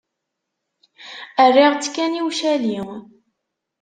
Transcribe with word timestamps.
Rriɣ-tt 1.47 1.91
kan 1.95 2.17
i 2.19 2.21
ucali. 2.27 2.79